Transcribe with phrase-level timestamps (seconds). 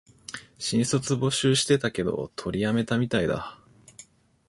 [0.57, 3.59] 新卒募集してたけど、取りやめたみたいだ